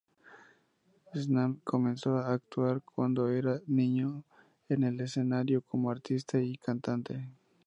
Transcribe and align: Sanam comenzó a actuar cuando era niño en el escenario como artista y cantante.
Sanam 1.13 1.59
comenzó 1.63 2.17
a 2.17 2.33
actuar 2.33 2.81
cuando 2.81 3.29
era 3.29 3.61
niño 3.67 4.23
en 4.67 4.83
el 4.83 4.99
escenario 4.99 5.61
como 5.61 5.91
artista 5.91 6.41
y 6.41 6.57
cantante. 6.57 7.29